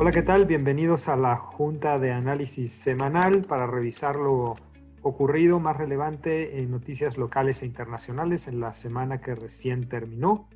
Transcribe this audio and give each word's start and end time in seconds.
Hola, 0.00 0.12
¿qué 0.12 0.22
tal? 0.22 0.46
Bienvenidos 0.46 1.08
a 1.08 1.16
la 1.16 1.36
Junta 1.36 1.98
de 1.98 2.10
Análisis 2.10 2.72
Semanal 2.72 3.42
para 3.42 3.66
revisar 3.66 4.16
lo 4.16 4.54
ocurrido 5.02 5.60
más 5.60 5.76
relevante 5.76 6.58
en 6.58 6.70
noticias 6.70 7.18
locales 7.18 7.60
e 7.60 7.66
internacionales 7.66 8.48
en 8.48 8.60
la 8.60 8.72
semana 8.72 9.20
que 9.20 9.34
recién 9.34 9.90
terminó. 9.90 10.48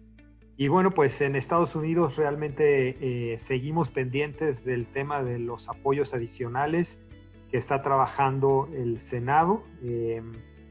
Y 0.56 0.68
bueno, 0.68 0.88
pues 0.88 1.20
en 1.20 1.36
Estados 1.36 1.76
Unidos 1.76 2.16
realmente 2.16 3.32
eh, 3.34 3.38
seguimos 3.38 3.90
pendientes 3.90 4.64
del 4.64 4.86
tema 4.86 5.22
de 5.22 5.38
los 5.38 5.68
apoyos 5.68 6.14
adicionales 6.14 7.02
que 7.50 7.58
está 7.58 7.82
trabajando 7.82 8.70
el 8.74 8.98
Senado. 8.98 9.62
Eh, 9.82 10.22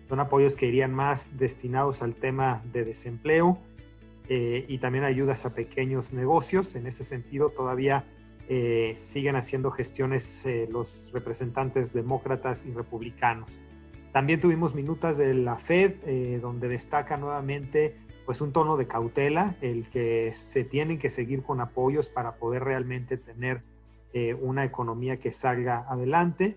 son 0.10 0.20
apoyos 0.20 0.56
que 0.56 0.66
irían 0.66 0.96
más 0.96 1.38
destinados 1.38 2.02
al 2.02 2.16
tema 2.16 2.64
de 2.74 2.86
desempleo 2.86 3.60
eh, 4.30 4.66
y 4.68 4.80
también 4.80 5.04
ayudas 5.04 5.46
a 5.46 5.54
pequeños 5.54 6.12
negocios. 6.12 6.76
En 6.76 6.88
ese 6.88 7.04
sentido, 7.04 7.52
todavía 7.52 8.08
eh, 8.50 8.94
siguen 8.98 9.38
haciendo 9.38 9.72
gestiones 9.72 10.46
eh, 10.46 10.68
los 10.70 11.12
representantes 11.14 11.94
demócratas 11.94 12.66
y 12.66 12.74
republicanos. 12.74 13.62
También 14.12 14.42
tuvimos 14.42 14.76
minutas 14.76 15.18
de 15.18 15.34
la 15.34 15.56
Fed, 15.56 15.96
eh, 16.06 16.40
donde 16.42 16.68
destaca 16.68 17.16
nuevamente 17.16 17.96
pues 18.26 18.42
un 18.42 18.52
tono 18.52 18.76
de 18.76 18.86
cautela, 18.86 19.56
el 19.62 19.90
que 19.90 20.32
se 20.34 20.66
tienen 20.66 21.00
que 21.00 21.10
seguir 21.10 21.42
con 21.42 21.62
apoyos 21.62 22.10
para 22.10 22.36
poder 22.36 22.64
realmente 22.64 23.18
tener 23.18 23.64
una 24.40 24.64
economía 24.64 25.18
que 25.18 25.32
salga 25.32 25.88
adelante. 25.90 26.56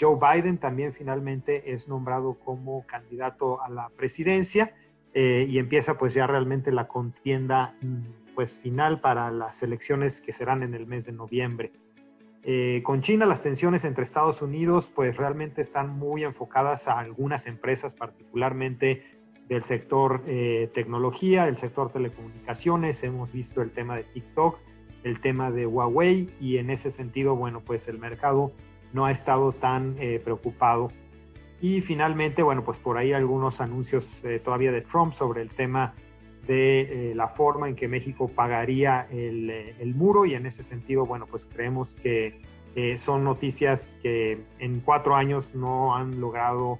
Joe 0.00 0.16
Biden 0.16 0.58
también 0.58 0.94
finalmente 0.94 1.72
es 1.72 1.88
nombrado 1.88 2.34
como 2.34 2.86
candidato 2.86 3.60
a 3.60 3.68
la 3.68 3.90
presidencia 3.90 4.76
y 5.12 5.58
empieza 5.58 5.98
pues 5.98 6.14
ya 6.14 6.26
realmente 6.28 6.70
la 6.70 6.86
contienda 6.86 7.74
mm, 7.82 8.27
pues, 8.38 8.56
final 8.56 9.00
para 9.00 9.32
las 9.32 9.64
elecciones 9.64 10.20
que 10.20 10.30
serán 10.30 10.62
en 10.62 10.72
el 10.72 10.86
mes 10.86 11.04
de 11.06 11.10
noviembre. 11.10 11.72
Eh, 12.44 12.82
con 12.84 13.00
China 13.00 13.26
las 13.26 13.42
tensiones 13.42 13.84
entre 13.84 14.04
Estados 14.04 14.42
Unidos 14.42 14.92
pues 14.94 15.16
realmente 15.16 15.60
están 15.60 15.98
muy 15.98 16.22
enfocadas 16.22 16.86
a 16.86 17.00
algunas 17.00 17.48
empresas, 17.48 17.94
particularmente 17.94 19.02
del 19.48 19.64
sector 19.64 20.22
eh, 20.28 20.70
tecnología, 20.72 21.48
el 21.48 21.56
sector 21.56 21.90
telecomunicaciones. 21.90 23.02
Hemos 23.02 23.32
visto 23.32 23.60
el 23.60 23.72
tema 23.72 23.96
de 23.96 24.04
TikTok, 24.04 24.60
el 25.02 25.20
tema 25.20 25.50
de 25.50 25.66
Huawei 25.66 26.30
y 26.38 26.58
en 26.58 26.70
ese 26.70 26.92
sentido, 26.92 27.34
bueno, 27.34 27.62
pues 27.62 27.88
el 27.88 27.98
mercado 27.98 28.52
no 28.92 29.04
ha 29.04 29.10
estado 29.10 29.50
tan 29.50 29.96
eh, 29.98 30.20
preocupado. 30.22 30.92
Y 31.60 31.80
finalmente, 31.80 32.44
bueno, 32.44 32.62
pues 32.62 32.78
por 32.78 32.98
ahí 32.98 33.12
algunos 33.12 33.60
anuncios 33.60 34.22
todavía 34.44 34.70
de 34.70 34.82
Trump 34.82 35.12
sobre 35.12 35.42
el 35.42 35.50
tema 35.50 35.96
de 36.46 37.10
eh, 37.10 37.14
la 37.14 37.28
forma 37.28 37.68
en 37.68 37.76
que 37.76 37.88
México 37.88 38.28
pagaría 38.28 39.06
eh, 39.10 39.74
el, 39.78 39.94
muro 39.94 40.24
y 40.24 40.34
en 40.34 40.46
ese 40.46 40.62
sentido, 40.62 41.04
bueno, 41.04 41.26
pues 41.26 41.46
creemos 41.46 41.94
que 41.94 42.40
eh, 42.74 42.98
son 42.98 43.24
noticias 43.24 43.98
que 44.02 44.40
en 44.58 44.80
cuatro 44.80 45.14
años 45.14 45.54
no 45.54 45.94
han 45.94 46.20
logrado 46.20 46.78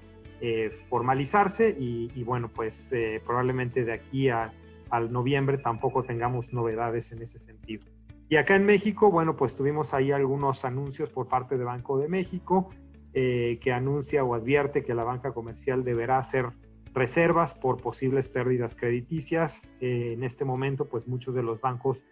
formalizarse 0.88 1.76
y, 1.76 2.22
bueno, 2.22 2.48
pues 2.48 2.94
probablemente 3.26 3.84
de 3.84 3.92
aquí 3.92 4.28
a, 4.28 4.52
al 4.88 5.10
noviembre 5.10 5.58
tampoco 5.58 6.04
tengamos 6.04 6.52
novedades 6.52 7.10
en 7.10 7.22
ese 7.22 7.40
sentido. 7.40 7.84
Y 8.28 8.36
acá 8.36 8.54
en 8.54 8.64
México, 8.64 9.10
bueno, 9.10 9.34
pues 9.34 9.56
tuvimos 9.56 9.94
ahí 9.94 10.12
algunos 10.12 10.64
anuncios 10.64 11.10
por 11.10 11.26
parte 11.26 11.58
de 11.58 11.64
Banco 11.64 11.98
de 11.98 12.06
México 12.06 12.70
que 13.12 13.72
anuncia 13.74 14.22
o 14.22 14.32
advierte 14.32 14.84
que 14.84 14.94
la 14.94 15.02
banca 15.02 15.32
comercial 15.32 15.82
deberá 15.82 16.18
hacer 16.18 16.50
reservas 16.94 17.54
por 17.54 17.80
posibles 17.80 18.28
pérdidas 18.28 18.76
crediticias. 18.76 19.72
Eh, 19.80 20.12
en 20.14 20.24
este 20.24 20.44
momento, 20.44 20.88
pues 20.88 21.06
muchos 21.08 21.34
de 21.34 21.42
los 21.42 21.60
bancos 21.60 22.04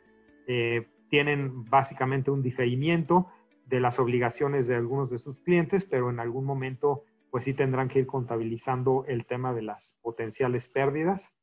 eh, 0.47 0.87
tienen 1.09 1.65
básicamente 1.65 2.31
un 2.31 2.43
diferimiento 2.43 3.29
de 3.67 3.81
las 3.81 3.99
obligaciones 3.99 4.67
de 4.67 4.77
algunos 4.77 5.11
de 5.11 5.19
sus 5.19 5.41
clientes, 5.41 5.85
pero 5.85 6.11
en 6.11 6.21
algún 6.21 6.45
momento, 6.45 7.05
pues 7.31 7.45
sí 7.45 7.55
tendrán 7.55 7.89
que 7.89 8.01
ir 8.01 8.07
contabilizando 8.07 9.05
el 9.09 9.27
tema 9.27 9.53
de 9.53 9.63
las 9.63 9.99
potenciales 10.03 10.69
pérdidas. 10.69 11.37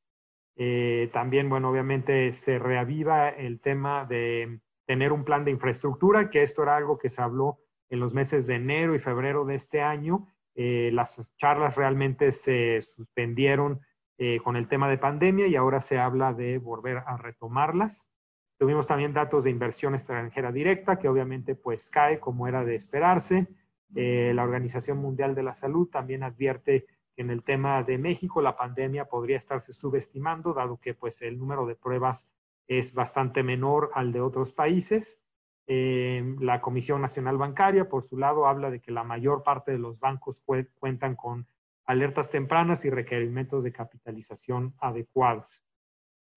Eh, 0.56 1.10
también, 1.12 1.50
bueno, 1.50 1.70
obviamente 1.70 2.32
se 2.34 2.60
reaviva 2.60 3.30
el 3.30 3.60
tema 3.60 4.06
de 4.06 4.60
tener 4.86 5.12
un 5.12 5.24
plan 5.24 5.44
de 5.46 5.52
infraestructura, 5.52 6.30
que 6.30 6.44
esto 6.44 6.64
era 6.64 6.78
algo 6.78 6.98
que 6.98 7.10
se 7.10 7.22
habló 7.22 7.60
en 7.90 8.00
los 8.00 8.14
meses 8.14 8.48
de 8.48 8.56
enero 8.56 8.96
y 8.96 9.00
febrero 9.00 9.46
de 9.46 9.56
este 9.56 9.82
año 9.82 10.28
eh, 10.56 10.92
las 10.94 11.36
charlas 11.38 11.76
realmente 11.76 12.32
se 12.32 12.82
suspendieron 12.82 13.82
eh, 14.18 14.40
con 14.44 14.56
el 14.56 14.68
tema 14.68 14.90
de 14.90 14.98
pandemia 14.98 15.48
y 15.48 15.56
ahora 15.56 15.82
se 15.82 15.98
habla 15.98 16.34
de 16.34 16.60
volver 16.60 16.98
a 16.98 17.18
retomarlas. 17.18 18.12
Tuvimos 18.60 18.88
también 18.88 19.14
datos 19.14 19.44
de 19.44 19.50
inversión 19.50 19.96
extranjera 19.96 20.52
directa, 20.52 21.00
que 21.00 21.10
obviamente 21.10 21.56
pues 21.56 21.90
cae 21.90 22.20
como 22.20 22.48
era 22.48 22.64
de 22.64 22.76
esperarse. 22.76 23.48
Eh, 23.96 24.32
la 24.36 24.44
Organización 24.44 25.00
Mundial 25.00 25.36
de 25.36 25.44
la 25.44 25.54
Salud 25.54 25.90
también 25.90 26.24
advierte 26.24 26.86
que 27.16 27.22
en 27.22 27.32
el 27.32 27.44
tema 27.44 27.84
de 27.84 27.98
México 27.98 28.42
la 28.42 28.56
pandemia 28.56 29.06
podría 29.06 29.38
estarse 29.38 29.74
subestimando, 29.74 30.54
dado 30.54 30.80
que 30.80 30.94
pues 30.94 31.22
el 31.22 31.38
número 31.38 31.66
de 31.66 31.76
pruebas 31.76 32.32
es 32.68 32.94
bastante 32.94 33.44
menor 33.44 33.92
al 33.94 34.12
de 34.12 34.22
otros 34.22 34.54
países. 34.54 35.23
La 35.66 36.60
Comisión 36.62 37.02
Nacional 37.02 37.38
Bancaria, 37.38 37.88
por 37.88 38.04
su 38.04 38.18
lado, 38.18 38.48
habla 38.48 38.70
de 38.70 38.82
que 38.82 38.92
la 38.92 39.04
mayor 39.04 39.44
parte 39.44 39.72
de 39.72 39.78
los 39.78 40.00
bancos 40.00 40.44
cuentan 40.76 41.16
con 41.16 41.48
alertas 41.86 42.30
tempranas 42.30 42.86
y 42.86 42.90
requerimientos 42.90 43.64
de 43.64 43.72
capitalización 43.72 44.74
adecuados. 44.80 45.64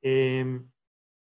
Eh, 0.03 0.61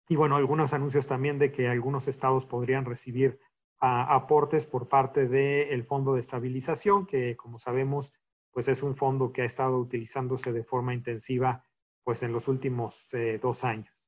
y 0.10 0.16
bueno, 0.16 0.36
algunos 0.36 0.74
anuncios 0.74 1.08
también 1.08 1.40
de 1.40 1.52
que 1.52 1.68
algunos 1.68 2.08
estados 2.08 2.46
podrían 2.46 2.86
recibir 2.86 3.40
aportes 3.80 4.66
por 4.66 4.88
parte 4.88 5.28
del 5.28 5.84
Fondo 5.84 6.14
de 6.14 6.22
Estabilización, 6.22 7.06
que 7.06 7.36
como 7.36 7.60
sabemos, 7.60 8.14
pues 8.52 8.70
es 8.70 8.82
un 8.82 8.96
fondo 8.96 9.34
que 9.34 9.42
ha 9.42 9.46
estado 9.46 9.78
utilizándose 9.78 10.54
de 10.54 10.64
forma 10.64 10.94
intensiva 10.94 11.66
pues 12.04 12.24
en 12.24 12.32
los 12.32 12.48
últimos 12.48 13.14
eh, 13.14 13.40
dos 13.42 13.64
años. 13.64 14.03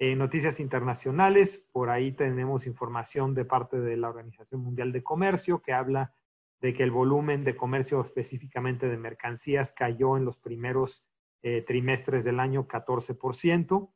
En 0.00 0.18
noticias 0.18 0.60
internacionales, 0.60 1.68
por 1.72 1.90
ahí 1.90 2.12
tenemos 2.12 2.66
información 2.66 3.34
de 3.34 3.44
parte 3.44 3.80
de 3.80 3.96
la 3.96 4.08
Organización 4.08 4.60
Mundial 4.60 4.92
de 4.92 5.02
Comercio 5.02 5.60
que 5.60 5.72
habla 5.72 6.14
de 6.60 6.72
que 6.72 6.84
el 6.84 6.92
volumen 6.92 7.42
de 7.42 7.56
comercio 7.56 8.00
específicamente 8.00 8.88
de 8.88 8.96
mercancías 8.96 9.72
cayó 9.72 10.16
en 10.16 10.24
los 10.24 10.38
primeros 10.38 11.04
eh, 11.42 11.62
trimestres 11.62 12.24
del 12.24 12.38
año 12.38 12.68
14%. 12.68 13.90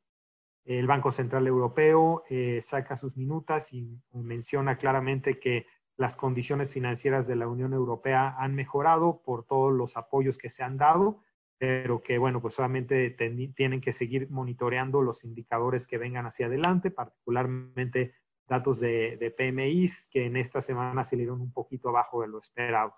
El 0.65 0.87
Banco 0.89 1.13
Central 1.13 1.47
Europeo 1.47 2.25
eh, 2.29 2.61
saca 2.61 2.97
sus 2.97 3.17
minutas 3.17 3.73
y 3.73 4.01
menciona 4.13 4.79
claramente 4.79 5.39
que 5.39 5.67
las 5.97 6.17
condiciones 6.17 6.73
financieras 6.73 7.29
de 7.29 7.37
la 7.37 7.47
Unión 7.47 7.73
Europea 7.75 8.34
han 8.39 8.55
mejorado 8.57 9.23
por 9.23 9.45
todos 9.45 9.73
los 9.73 9.97
apoyos 9.97 10.37
que 10.37 10.49
se 10.49 10.65
han 10.65 10.77
dado, 10.77 11.21
pero 11.62 12.03
que, 12.03 12.19
bueno, 12.19 12.43
pues 12.43 12.55
solamente 12.55 13.11
tienen 13.55 13.81
que 13.81 13.93
seguir 13.93 14.28
monitoreando 14.31 15.00
los 15.00 15.23
indicadores 15.23 15.87
que 15.87 15.97
vengan 15.97 16.27
hacia 16.27 16.47
adelante, 16.47 16.91
particularmente 16.91 18.15
datos 18.49 18.81
de, 18.81 19.17
de 19.17 19.31
PMIs 19.31 20.09
que 20.11 20.27
en 20.27 20.37
esta 20.37 20.61
semana 20.61 21.05
salieron 21.05 21.41
un 21.41 21.53
poquito 21.53 21.91
abajo 21.91 22.22
de 22.22 22.27
lo 22.27 22.41
esperado. 22.41 22.97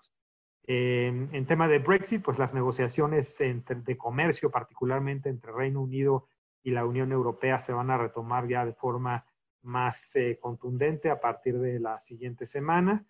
Eh, 0.65 1.27
en 1.31 1.45
tema 1.45 1.67
de 1.67 1.77
Brexit, 1.77 2.23
pues 2.23 2.39
las 2.39 2.55
negociaciones 2.55 3.37
de 3.37 3.97
comercio, 3.97 4.49
particularmente 4.49 5.29
entre 5.29 5.51
Reino 5.51 5.83
Unido 5.83 6.27
y 6.63 6.71
la 6.71 6.87
Unión 6.87 7.11
Europea, 7.11 7.59
se 7.59 7.71
van 7.71 7.91
a 7.91 7.99
retomar 7.99 8.47
ya 8.47 8.65
de 8.65 8.73
forma 8.73 9.27
más 9.61 10.15
eh, 10.15 10.39
contundente 10.41 11.11
a 11.11 11.21
partir 11.21 11.59
de 11.59 11.79
la 11.79 11.99
siguiente 11.99 12.47
semana. 12.47 13.05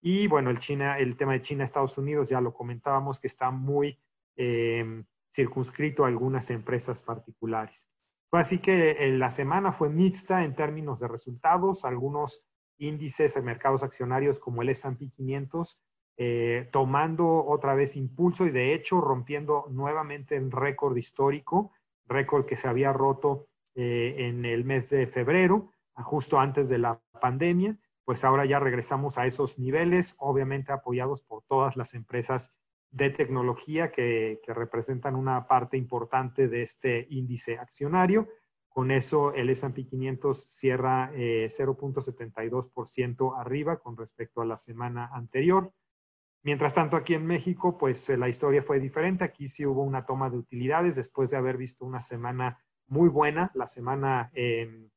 Y 0.00 0.28
bueno, 0.28 0.48
el, 0.48 0.60
China, 0.60 0.98
el 0.98 1.14
tema 1.18 1.34
de 1.34 1.42
China-Estados 1.42 1.98
Unidos, 1.98 2.30
ya 2.30 2.40
lo 2.40 2.54
comentábamos, 2.54 3.20
que 3.20 3.26
está 3.26 3.50
muy 3.50 3.98
Em, 4.36 5.04
circunscrito 5.34 6.04
a 6.04 6.08
algunas 6.08 6.48
empresas 6.50 7.02
particulares. 7.02 7.90
Así 8.30 8.58
que 8.58 8.92
eh, 8.92 9.10
la 9.10 9.30
semana 9.30 9.72
fue 9.72 9.88
mixta 9.88 10.44
en 10.44 10.54
términos 10.54 11.00
de 11.00 11.08
resultados. 11.08 11.84
Algunos 11.84 12.46
índices 12.78 13.34
de 13.34 13.42
mercados 13.42 13.82
accionarios 13.82 14.38
como 14.38 14.62
el 14.62 14.68
S&P 14.68 15.10
500 15.10 15.80
eh, 16.16 16.68
tomando 16.70 17.44
otra 17.44 17.74
vez 17.74 17.96
impulso 17.96 18.46
y 18.46 18.50
de 18.50 18.74
hecho 18.74 19.00
rompiendo 19.00 19.66
nuevamente 19.70 20.36
el 20.36 20.52
récord 20.52 20.96
histórico, 20.96 21.72
récord 22.06 22.46
que 22.46 22.54
se 22.54 22.68
había 22.68 22.92
roto 22.92 23.48
eh, 23.74 24.14
en 24.18 24.44
el 24.44 24.64
mes 24.64 24.90
de 24.90 25.08
febrero, 25.08 25.72
justo 25.96 26.38
antes 26.38 26.68
de 26.68 26.78
la 26.78 27.00
pandemia, 27.20 27.76
pues 28.04 28.24
ahora 28.24 28.44
ya 28.44 28.60
regresamos 28.60 29.18
a 29.18 29.26
esos 29.26 29.58
niveles, 29.58 30.14
obviamente 30.18 30.70
apoyados 30.70 31.22
por 31.22 31.42
todas 31.48 31.76
las 31.76 31.94
empresas 31.94 32.54
de 32.94 33.10
tecnología 33.10 33.90
que, 33.90 34.40
representan 34.46 35.16
una 35.16 35.48
parte 35.48 35.76
importante 35.76 36.46
de 36.46 36.62
este 36.62 37.08
índice 37.10 37.58
accionario. 37.58 38.28
Con 38.68 38.92
eso, 38.92 39.34
el 39.34 39.50
S&P 39.50 39.84
500 39.84 40.44
cierra 40.46 41.10
0.72% 41.12 43.32
eh, 43.32 43.34
arriba 43.36 43.80
con 43.80 43.96
respecto 43.96 44.42
a 44.42 44.44
la 44.44 44.56
semana 44.56 45.10
anterior. 45.12 45.72
Mientras 46.44 46.74
tanto, 46.74 46.96
aquí 46.96 47.14
en 47.14 47.26
México, 47.26 47.76
pues 47.76 48.08
eh, 48.10 48.16
la 48.16 48.28
historia 48.28 48.62
fue 48.62 48.78
diferente. 48.78 49.24
Aquí 49.24 49.48
sí 49.48 49.66
hubo 49.66 49.82
una 49.82 50.06
toma 50.06 50.30
de 50.30 50.36
utilidades 50.36 50.94
después 50.94 51.30
de 51.30 51.36
haber 51.36 51.56
visto 51.56 51.84
una 51.84 52.00
semana 52.00 52.60
muy 52.86 53.08
buena, 53.08 53.50
la 53.54 53.66
semana 53.66 54.30
em, 54.34 54.88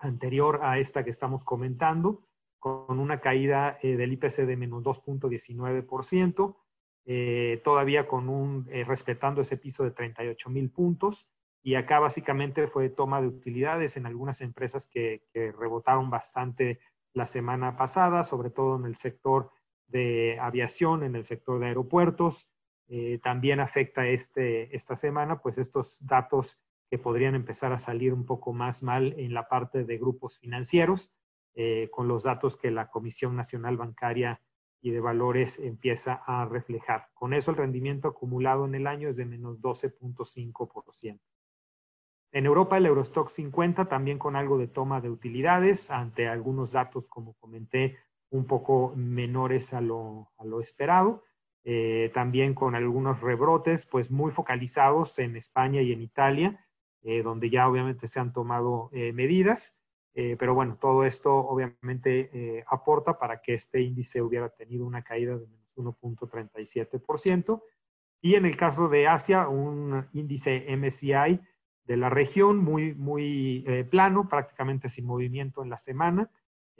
anterior 0.00 0.58
a 0.62 0.80
esta 0.80 1.04
que 1.04 1.10
estamos 1.10 1.44
comentando. 1.44 2.26
con 2.58 2.98
una 2.98 3.20
caída 3.20 3.78
del 3.82 4.12
IPC 4.12 4.44
de 4.44 4.54
menos 4.54 4.82
2.19%, 4.82 6.56
todavía 7.64 8.06
con 8.06 8.28
un, 8.28 8.66
respetando 8.86 9.40
ese 9.40 9.56
piso 9.56 9.84
de 9.84 9.90
38 9.90 10.50
mil 10.50 10.70
puntos. 10.70 11.28
Y 11.62 11.74
acá 11.74 11.98
básicamente 11.98 12.66
fue 12.68 12.88
toma 12.88 13.20
de 13.20 13.28
utilidades 13.28 13.96
en 13.96 14.06
algunas 14.06 14.40
empresas 14.40 14.86
que, 14.86 15.24
que 15.32 15.52
rebotaron 15.52 16.08
bastante 16.08 16.80
la 17.12 17.26
semana 17.26 17.76
pasada, 17.76 18.24
sobre 18.24 18.50
todo 18.50 18.76
en 18.76 18.86
el 18.86 18.96
sector 18.96 19.50
de 19.88 20.38
aviación, 20.40 21.02
en 21.02 21.16
el 21.16 21.24
sector 21.24 21.58
de 21.60 21.66
aeropuertos. 21.66 22.48
Eh, 22.88 23.20
también 23.22 23.60
afecta 23.60 24.06
este, 24.06 24.74
esta 24.74 24.96
semana, 24.96 25.40
pues 25.40 25.58
estos 25.58 26.04
datos 26.06 26.60
que 26.88 26.98
podrían 26.98 27.34
empezar 27.34 27.72
a 27.72 27.78
salir 27.78 28.12
un 28.12 28.26
poco 28.26 28.52
más 28.52 28.82
mal 28.82 29.14
en 29.16 29.32
la 29.32 29.48
parte 29.48 29.84
de 29.84 29.98
grupos 29.98 30.38
financieros, 30.38 31.12
eh, 31.54 31.88
con 31.92 32.08
los 32.08 32.24
datos 32.24 32.56
que 32.56 32.70
la 32.70 32.90
Comisión 32.90 33.36
Nacional 33.36 33.76
Bancaria 33.76 34.40
y 34.82 34.90
de 34.90 35.00
Valores 35.00 35.58
empieza 35.58 36.22
a 36.26 36.44
reflejar. 36.46 37.08
Con 37.14 37.34
eso 37.34 37.50
el 37.50 37.56
rendimiento 37.56 38.08
acumulado 38.08 38.64
en 38.64 38.74
el 38.74 38.86
año 38.86 39.08
es 39.08 39.16
de 39.16 39.26
menos 39.26 39.60
12.5%. 39.60 41.20
En 42.32 42.46
Europa 42.46 42.76
el 42.76 42.86
Eurostock 42.86 43.28
50 43.28 43.86
también 43.86 44.18
con 44.18 44.36
algo 44.36 44.56
de 44.56 44.68
toma 44.68 45.00
de 45.00 45.10
utilidades 45.10 45.90
ante 45.90 46.28
algunos 46.28 46.72
datos, 46.72 47.08
como 47.08 47.34
comenté, 47.34 47.98
un 48.30 48.46
poco 48.46 48.92
menores 48.94 49.74
a 49.74 49.80
lo, 49.80 50.28
esperado. 50.60 51.24
Eh, 51.64 52.10
también 52.14 52.54
con 52.54 52.74
algunos 52.74 53.20
rebrotes, 53.20 53.84
pues 53.86 54.10
muy 54.10 54.30
focalizados 54.30 55.18
en 55.18 55.36
España 55.36 55.82
y 55.82 55.92
en 55.92 56.00
Italia, 56.00 56.66
eh, 57.02 57.22
donde 57.22 57.50
ya 57.50 57.68
obviamente 57.68 58.06
se 58.06 58.20
han 58.20 58.32
tomado 58.32 58.90
eh, 58.92 59.12
medidas. 59.12 59.79
Pero 60.12 60.54
bueno, 60.54 60.76
todo 60.80 61.04
esto 61.04 61.34
obviamente 61.34 62.64
aporta 62.66 63.18
para 63.18 63.40
que 63.40 63.54
este 63.54 63.80
índice 63.80 64.20
hubiera 64.20 64.48
tenido 64.50 64.84
una 64.84 65.02
caída 65.02 65.36
de 65.36 65.46
menos 65.46 65.76
1.37%. 65.76 67.62
Y 68.20 68.34
en 68.34 68.44
el 68.44 68.56
caso 68.56 68.88
de 68.88 69.06
Asia, 69.06 69.48
un 69.48 70.08
índice 70.12 70.66
MSCI 70.76 71.40
de 71.84 71.96
la 71.96 72.10
región 72.10 72.58
muy, 72.58 72.94
muy 72.94 73.64
plano, 73.90 74.28
prácticamente 74.28 74.88
sin 74.88 75.06
movimiento 75.06 75.62
en 75.62 75.70
la 75.70 75.78
semana. 75.78 76.30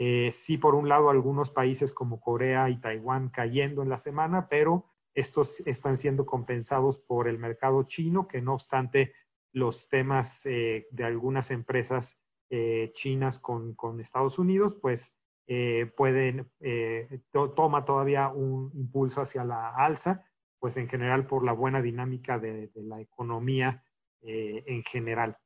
Eh, 0.03 0.32
sí, 0.32 0.56
por 0.56 0.75
un 0.75 0.88
lado, 0.88 1.11
algunos 1.11 1.50
países 1.50 1.93
como 1.93 2.23
Corea 2.23 2.71
y 2.71 2.81
Taiwán 2.81 3.29
cayendo 3.29 3.82
en 3.82 3.91
la 3.91 3.99
semana, 3.99 4.49
pero 4.49 4.87
estos 5.12 5.61
están 5.67 5.99
siendo 5.99 6.25
compensados 6.25 6.99
por 7.00 7.29
el 7.29 7.38
mercado 7.38 7.82
chino, 7.82 8.27
que 8.27 8.41
no 8.41 8.55
obstante 8.55 9.12
los 9.53 9.91
temas 9.91 10.47
eh, 10.47 10.87
de 10.91 11.05
algunas 11.05 11.50
empresas 11.50 12.25
eh, 12.50 12.91
chinas 12.94 13.38
con, 13.38 13.76
Estados 14.00 14.38
Unidos, 14.38 14.75
pues 14.75 15.17
pueden, 15.97 16.49
toma 17.32 17.85
todavía 17.85 18.29
un 18.29 18.70
impulso 18.75 19.20
hacia 19.20 19.44
la 19.44 19.70
alza, 19.70 20.25
pues 20.61 20.76
en 20.76 20.88
general 20.88 21.26
por 21.26 21.44
la 21.44 21.52
buena 21.52 21.82
dinámica 21.82 22.38
de 22.38 22.70
la 22.75 23.00
economía 23.00 23.82
en 24.23 24.85
general. 24.85 25.37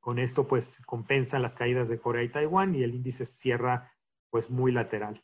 Con 0.00 0.18
esto, 0.18 0.48
pues, 0.48 0.80
compensan 0.86 1.42
las 1.42 1.54
caídas 1.54 1.88
de 1.88 1.98
Corea 1.98 2.22
y 2.22 2.30
Taiwán 2.30 2.74
y 2.74 2.82
el 2.82 2.94
índice 2.94 3.26
cierra, 3.26 3.92
pues, 4.30 4.50
muy 4.50 4.72
lateral. 4.72 5.22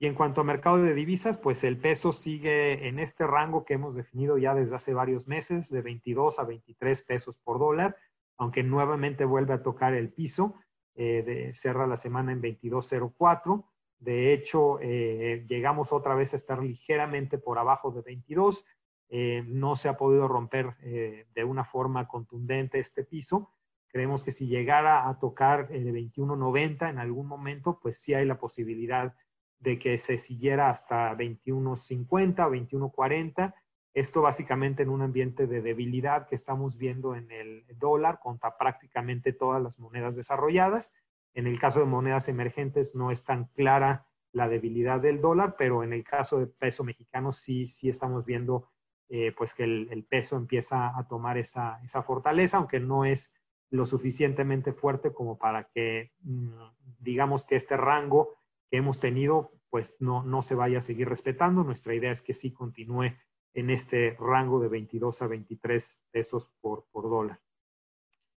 Y 0.00 0.06
en 0.06 0.14
cuanto 0.14 0.40
a 0.40 0.44
mercado 0.44 0.78
de 0.78 0.94
divisas, 0.94 1.38
pues 1.38 1.64
el 1.64 1.76
peso 1.76 2.12
sigue 2.12 2.86
en 2.86 3.00
este 3.00 3.26
rango 3.26 3.64
que 3.64 3.74
hemos 3.74 3.96
definido 3.96 4.38
ya 4.38 4.54
desde 4.54 4.76
hace 4.76 4.94
varios 4.94 5.26
meses, 5.26 5.70
de 5.70 5.82
22 5.82 6.38
a 6.38 6.44
23 6.44 7.02
pesos 7.02 7.38
por 7.38 7.58
dólar, 7.58 7.96
aunque 8.38 8.62
nuevamente 8.62 9.24
vuelve 9.24 9.52
a 9.52 9.62
tocar 9.62 9.94
el 9.94 10.12
piso, 10.12 10.54
eh, 10.94 11.22
de, 11.22 11.52
cerra 11.52 11.86
la 11.86 11.96
semana 11.96 12.32
en 12.32 12.40
22.04. 12.40 13.66
De 13.98 14.32
hecho, 14.32 14.78
eh, 14.80 15.44
llegamos 15.48 15.92
otra 15.92 16.14
vez 16.14 16.32
a 16.32 16.36
estar 16.36 16.62
ligeramente 16.62 17.36
por 17.38 17.58
abajo 17.58 17.90
de 17.90 18.02
22. 18.02 18.64
Eh, 19.10 19.44
no 19.46 19.76
se 19.76 19.88
ha 19.88 19.96
podido 19.96 20.28
romper 20.28 20.76
de 20.78 21.44
una 21.44 21.64
forma 21.64 22.06
contundente 22.06 22.78
este 22.78 23.04
piso 23.04 23.52
Creemos 23.88 24.22
que 24.22 24.30
si 24.30 24.46
llegara 24.46 25.08
a 25.08 25.18
tocar 25.18 25.68
el 25.70 25.92
21.90 25.92 26.90
en 26.90 26.98
algún 26.98 27.26
momento, 27.26 27.80
pues 27.80 27.98
sí 27.98 28.12
hay 28.12 28.26
la 28.26 28.38
posibilidad 28.38 29.14
de 29.58 29.78
que 29.78 29.96
se 29.96 30.18
siguiera 30.18 30.68
hasta 30.68 31.16
21.50 31.16 32.46
o 32.46 32.50
21.40. 32.50 33.54
Esto 33.94 34.22
básicamente 34.22 34.82
en 34.82 34.90
un 34.90 35.02
ambiente 35.02 35.46
de 35.46 35.62
debilidad 35.62 36.26
que 36.26 36.34
estamos 36.34 36.76
viendo 36.76 37.14
en 37.14 37.30
el 37.30 37.64
dólar 37.76 38.20
contra 38.20 38.56
prácticamente 38.56 39.32
todas 39.32 39.62
las 39.62 39.78
monedas 39.78 40.16
desarrolladas. 40.16 40.94
En 41.34 41.46
el 41.46 41.58
caso 41.58 41.80
de 41.80 41.86
monedas 41.86 42.28
emergentes 42.28 42.94
no 42.94 43.10
es 43.10 43.24
tan 43.24 43.46
clara 43.46 44.06
la 44.32 44.48
debilidad 44.48 45.00
del 45.00 45.20
dólar, 45.20 45.56
pero 45.56 45.82
en 45.82 45.92
el 45.92 46.04
caso 46.04 46.38
de 46.38 46.46
peso 46.46 46.84
mexicano 46.84 47.32
sí, 47.32 47.66
sí 47.66 47.88
estamos 47.88 48.24
viendo 48.24 48.70
eh, 49.08 49.32
pues 49.36 49.54
que 49.54 49.64
el, 49.64 50.04
peso 50.04 50.36
empieza 50.36 50.96
a 50.96 51.08
tomar 51.08 51.38
esa, 51.38 51.80
esa 51.82 52.02
fortaleza, 52.02 52.58
aunque 52.58 52.78
no 52.78 53.06
es 53.06 53.34
lo 53.70 53.86
suficientemente 53.86 54.72
fuerte 54.72 55.12
como 55.12 55.38
para 55.38 55.64
que 55.64 56.12
mm, 56.20 56.52
digamos 56.98 57.46
que 57.46 57.56
este 57.56 57.76
rango 57.76 58.36
que 58.70 58.76
hemos 58.76 59.00
tenido 59.00 59.52
pues 59.70 60.00
no, 60.00 60.22
no 60.22 60.42
se 60.42 60.54
vaya 60.54 60.78
a 60.78 60.82
seguir 60.82 61.08
respetando. 61.08 61.64
Nuestra 61.64 61.94
idea 61.94 62.10
es 62.10 62.22
que 62.22 62.34
sí 62.34 62.52
continúe 62.52 63.14
en 63.54 63.70
este 63.70 64.16
rango 64.18 64.60
de 64.60 64.68
22 64.68 65.22
a 65.22 65.26
23 65.26 66.04
pesos 66.10 66.52
por, 66.60 66.86
por 66.90 67.08
dólar. 67.08 67.40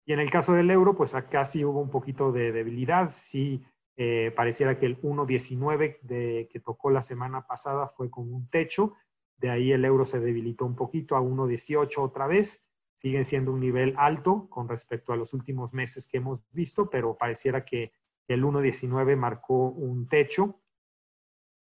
Y 0.05 0.13
en 0.13 0.21
el 0.21 0.31
caso 0.31 0.53
del 0.53 0.71
euro, 0.71 0.97
pues 0.97 1.15
acá 1.15 1.45
sí 1.45 1.65
hubo 1.65 1.81
un 1.81 1.91
poquito 1.91 2.33
de 2.33 2.53
debilidad. 2.53 3.11
Sí 3.11 3.63
eh, 3.97 4.33
pareciera 4.35 4.79
que 4.79 4.87
el 4.87 5.01
1.19 5.01 6.49
que 6.49 6.61
tocó 6.61 6.91
la 6.91 7.03
semana 7.03 7.47
pasada 7.47 7.89
fue 7.89 8.11
como 8.11 8.35
un 8.35 8.49
techo. 8.49 8.95
De 9.37 9.51
ahí 9.51 9.73
el 9.73 9.85
euro 9.85 10.05
se 10.07 10.21
debilitó 10.21 10.65
un 10.65 10.77
poquito 10.77 11.17
a 11.17 11.21
1.18 11.21 11.99
otra 11.99 12.27
vez 12.27 12.69
siguen 12.99 13.25
siendo 13.25 13.53
un 13.53 13.61
nivel 13.61 13.95
alto 13.97 14.49
con 14.51 14.69
respecto 14.69 15.13
a 15.13 15.17
los 15.17 15.33
últimos 15.33 15.73
meses 15.73 16.09
que 16.09 16.17
hemos 16.17 16.43
visto, 16.51 16.91
pero 16.91 17.17
pareciera 17.17 17.65
que 17.65 17.93
el 18.27 18.43
1.19 18.43 19.17
marcó 19.17 19.69
un 19.69 20.09
techo. 20.09 20.61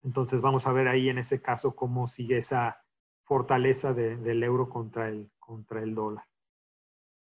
Entonces 0.03 0.41
vamos 0.41 0.67
a 0.67 0.71
ver 0.71 0.87
ahí 0.87 1.09
en 1.09 1.17
ese 1.17 1.41
caso 1.41 1.75
cómo 1.75 2.07
sigue 2.07 2.37
esa 2.37 2.82
fortaleza 3.23 3.93
del 3.93 4.43
euro 4.43 4.69
contra 4.69 5.09
el, 5.09 5.31
contra 5.39 5.81
el 5.81 5.95
dólar. 5.95 6.25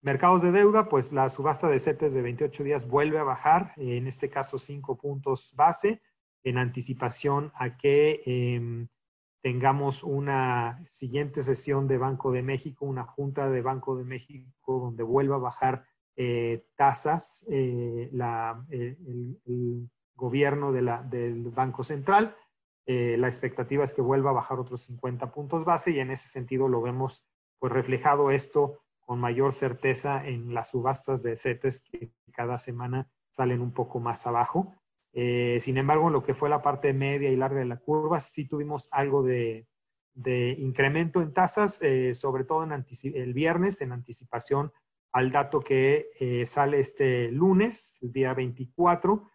Mercados 0.02 0.42
de 0.42 0.52
deuda, 0.52 0.90
pues 0.90 1.14
la 1.14 1.30
subasta 1.30 1.68
de 1.68 1.78
CETES 1.78 2.14
de 2.14 2.22
28 2.24 2.64
días 2.64 2.88
vuelve 2.88 3.20
a 3.20 3.24
bajar, 3.24 3.74
en 3.78 4.08
este 4.08 4.30
caso 4.30 4.58
5 4.58 4.98
puntos 4.98 5.54
base, 5.56 6.02
en 6.44 6.58
anticipación 6.58 7.52
a 7.54 7.78
que 7.78 8.24
em, 8.26 8.88
tengamos 9.42 10.04
una 10.04 10.84
siguiente 10.86 11.44
sesión 11.44 11.88
de 11.88 12.00
Banco 12.00 12.32
de 12.32 12.42
México, 12.42 12.86
una 12.86 13.04
junta 13.04 13.50
de 13.50 13.62
Banco 13.62 13.96
de 13.96 14.04
México 14.04 14.80
donde 14.80 15.04
vuelva 15.04 15.36
a 15.36 15.40
bajar 15.40 15.86
eh, 16.16 16.66
tasas 16.76 17.46
eh, 17.50 18.10
el, 18.70 19.90
gobierno 20.16 20.72
del 20.72 21.50
Banco 21.50 21.84
Central. 21.84 22.36
Eh, 22.86 23.16
la 23.18 23.28
expectativa 23.28 23.84
es 23.84 23.94
que 23.94 24.02
vuelva 24.02 24.32
a 24.32 24.34
bajar 24.34 24.60
otros 24.60 24.82
50 24.82 25.32
puntos 25.32 25.66
base 25.66 25.92
y 25.92 26.00
en 26.00 26.12
ese 26.12 26.28
sentido 26.28 26.68
lo 26.68 26.82
vemos 26.82 27.28
pues 27.60 27.72
reflejado 27.72 28.32
esto 28.32 28.80
con 29.00 29.20
mayor 29.20 29.54
certeza 29.54 30.26
en 30.26 30.54
las 30.54 30.70
subastas 30.70 31.22
de 31.22 31.38
CETES 31.38 31.82
que 31.82 32.12
cada 32.34 32.58
semana 32.58 33.10
salen 33.30 33.62
un 33.62 33.72
poco 33.72 34.00
más 34.00 34.26
abajo. 34.26 34.74
Eh, 35.14 35.58
sin 35.60 35.78
embargo, 35.78 36.08
en 36.08 36.14
lo 36.14 36.24
que 36.24 36.34
fue 36.34 36.50
la 36.50 36.62
parte 36.62 36.94
media 36.94 37.30
y 37.30 37.36
larga 37.36 37.60
de 37.60 37.66
la 37.66 37.78
curva, 37.78 38.20
sí 38.20 38.48
tuvimos 38.48 38.88
algo 38.92 39.22
de, 39.22 39.68
incremento 40.58 41.22
en 41.22 41.34
tasas, 41.34 41.82
eh, 41.82 42.14
sobre 42.16 42.46
todo 42.46 42.64
en 42.64 42.72
el 42.72 43.34
viernes, 43.34 43.82
en 43.82 43.92
anticipación 43.92 44.72
al 45.12 45.32
dato 45.32 45.60
que 45.60 46.44
sale 46.46 46.80
este 46.80 47.32
lunes, 47.32 47.98
día 48.02 48.34
24, 48.34 49.30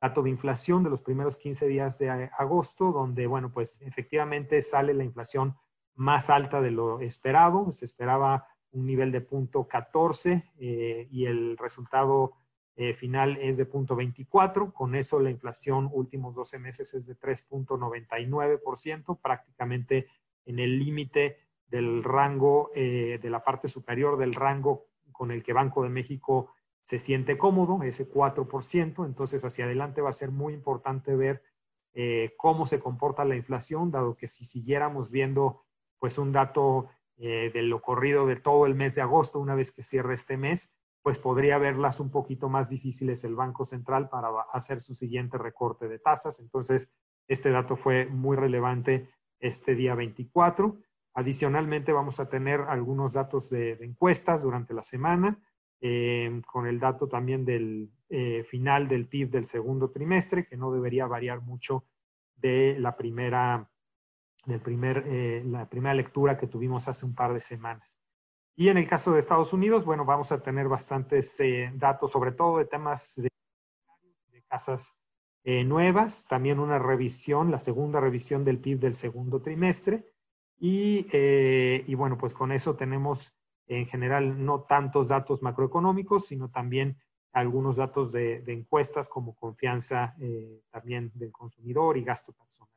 dato 0.00 0.22
de 0.22 0.30
inflación 0.30 0.82
de 0.82 0.90
los 0.90 1.02
primeros 1.02 1.36
15 1.36 1.66
días 1.66 1.98
de 1.98 2.10
agosto, 2.10 2.92
donde, 2.92 3.26
bueno, 3.26 3.52
pues 3.52 3.80
efectivamente 3.82 4.62
sale 4.62 4.94
la 4.94 5.04
inflación 5.04 5.56
más 5.94 6.30
alta 6.30 6.60
de 6.60 6.70
lo 6.70 7.00
esperado. 7.00 7.72
Se 7.72 7.84
esperaba 7.84 8.46
un 8.72 8.86
nivel 8.86 9.12
de 9.12 9.20
punto 9.20 9.66
14 9.66 10.52
y 10.58 11.26
el 11.26 11.58
resultado 11.58 12.34
eh, 12.80 12.94
final 12.94 13.36
es 13.38 13.58
de 13.58 13.70
0.24. 13.70 14.72
Con 14.72 14.94
eso 14.94 15.20
la 15.20 15.28
inflación 15.28 15.90
últimos 15.92 16.34
12 16.34 16.58
meses 16.58 16.94
es 16.94 17.06
de 17.06 17.14
3.99%, 17.14 19.20
prácticamente 19.20 20.06
en 20.46 20.60
el 20.60 20.78
límite 20.78 21.40
del 21.66 22.02
rango, 22.02 22.70
eh, 22.74 23.18
de 23.20 23.28
la 23.28 23.44
parte 23.44 23.68
superior 23.68 24.16
del 24.16 24.34
rango 24.34 24.86
con 25.12 25.30
el 25.30 25.42
que 25.42 25.52
Banco 25.52 25.82
de 25.82 25.90
México 25.90 26.54
se 26.82 26.98
siente 26.98 27.38
cómodo, 27.38 27.82
ese 27.82 28.10
4%. 28.10 29.06
Entonces, 29.06 29.44
hacia 29.44 29.64
adelante 29.64 30.00
va 30.00 30.10
a 30.10 30.14
ser 30.14 30.30
muy 30.30 30.54
importante 30.54 31.14
ver 31.14 31.42
eh, 31.94 32.34
cómo 32.36 32.66
se 32.66 32.80
comporta 32.80 33.24
la 33.24 33.36
inflación, 33.36 33.90
dado 33.90 34.16
que 34.16 34.28
si 34.28 34.44
siguiéramos 34.44 35.10
viendo 35.10 35.64
pues 35.98 36.18
un 36.18 36.32
dato 36.32 36.88
de 37.18 37.60
lo 37.60 37.82
corrido 37.82 38.26
de 38.26 38.36
todo 38.36 38.64
el 38.64 38.74
mes 38.74 38.94
de 38.94 39.02
agosto, 39.02 39.40
una 39.40 39.54
vez 39.54 39.72
que 39.72 39.82
cierre 39.82 40.14
este 40.14 40.38
mes, 40.38 40.74
pues 41.02 41.18
podría 41.18 41.58
verlas 41.58 42.00
un 42.00 42.10
poquito 42.10 42.48
más 42.48 42.68
difíciles 42.68 43.24
el 43.24 43.34
Banco 43.34 43.64
Central 43.64 44.08
para 44.08 44.28
hacer 44.52 44.80
su 44.80 44.94
siguiente 44.94 45.38
recorte 45.38 45.88
de 45.88 45.98
tasas. 45.98 46.40
Entonces, 46.40 46.90
este 47.26 47.50
dato 47.50 47.76
fue 47.76 48.06
muy 48.06 48.36
relevante 48.36 49.08
este 49.38 49.74
día 49.74 49.94
24. 49.94 50.78
Adicionalmente, 51.14 51.92
vamos 51.92 52.20
a 52.20 52.28
tener 52.28 52.60
algunos 52.62 53.14
datos 53.14 53.50
de, 53.50 53.72
encuestas 53.80 54.42
durante 54.42 54.74
la 54.74 54.82
semana, 54.82 55.38
eh, 55.80 56.42
con 56.46 56.66
el 56.66 56.78
dato 56.78 57.08
también 57.08 57.44
del 57.44 57.90
eh, 58.08 58.44
final 58.44 58.88
del 58.88 59.06
PIB 59.06 59.30
del 59.30 59.46
segundo 59.46 59.90
trimestre, 59.90 60.46
que 60.46 60.56
no 60.56 60.72
debería 60.72 61.06
variar 61.06 61.40
mucho 61.40 61.84
de 62.36 62.76
la 62.78 62.96
primera, 62.96 63.68
del 64.46 64.60
primer, 64.60 65.04
eh, 65.06 65.42
la 65.46 65.68
primera 65.68 65.94
lectura 65.94 66.36
que 66.38 66.46
tuvimos 66.46 66.88
hace 66.88 67.06
un 67.06 67.14
par 67.14 67.32
de 67.32 67.40
semanas. 67.40 68.00
Y 68.60 68.68
en 68.68 68.76
el 68.76 68.86
caso 68.86 69.12
de 69.12 69.20
Estados 69.20 69.54
Unidos, 69.54 69.86
bueno, 69.86 70.04
vamos 70.04 70.32
a 70.32 70.42
tener 70.42 70.68
bastantes 70.68 71.40
eh, 71.40 71.72
datos, 71.76 72.10
sobre 72.10 72.32
todo 72.32 72.58
de 72.58 72.66
temas 72.66 73.14
de, 73.16 73.30
casas 74.48 75.00
eh, 75.44 75.64
nuevas, 75.64 76.26
también 76.28 76.58
una 76.58 76.78
revisión, 76.78 77.50
la 77.50 77.58
segunda 77.58 78.00
revisión 78.00 78.44
del 78.44 78.58
PIB 78.58 78.80
del 78.80 78.94
segundo 78.94 79.40
trimestre. 79.40 80.12
Y, 80.58 81.06
eh, 81.10 81.84
y 81.86 81.94
bueno, 81.94 82.18
pues 82.18 82.34
con 82.34 82.52
eso 82.52 82.76
tenemos 82.76 83.39
en 83.70 83.86
general 83.86 84.44
no 84.44 84.62
tantos 84.62 85.08
datos 85.08 85.42
macroeconómicos, 85.42 86.26
sino 86.26 86.50
también 86.50 86.98
algunos 87.32 87.76
datos 87.76 88.10
de, 88.10 88.42
encuestas 88.48 89.08
como 89.08 89.34
confianza 89.36 90.16
también 90.70 91.12
del 91.14 91.30
consumidor 91.30 91.96
y 91.96 92.02
gasto 92.02 92.32
personal. 92.32 92.74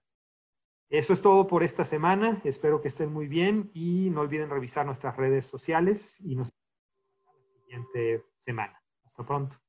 Eso 0.90 1.14
es 1.14 1.24
todo 1.24 1.48
por 1.48 1.64
esta 1.64 1.84
semana. 1.84 2.40
Espero 2.44 2.80
que 2.80 2.90
estén 2.90 3.12
muy 3.12 3.28
bien 3.28 3.72
y 3.74 4.12
no 4.12 4.22
olviden 4.22 4.52
revisar 4.52 4.86
nuestras 4.86 5.18
redes 5.18 5.48
sociales 5.48 6.22
y 6.22 6.36
nos 6.36 6.52
vemos 6.52 7.36
la 7.42 7.60
siguiente 7.62 8.26
semana. 8.38 8.80
Hasta 9.04 9.26
pronto. 9.26 9.63